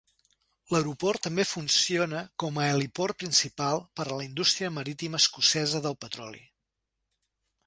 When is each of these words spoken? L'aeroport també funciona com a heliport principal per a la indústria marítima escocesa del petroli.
L'aeroport 0.75 1.21
també 1.25 1.45
funciona 1.49 2.23
com 2.45 2.57
a 2.61 2.65
heliport 2.71 3.19
principal 3.25 3.85
per 4.01 4.07
a 4.09 4.13
la 4.23 4.27
indústria 4.31 4.73
marítima 4.81 5.21
escocesa 5.27 5.87
del 5.89 6.01
petroli. 6.09 6.45